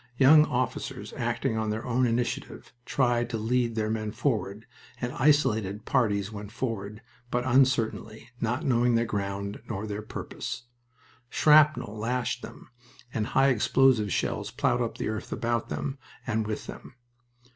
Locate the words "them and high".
12.41-13.49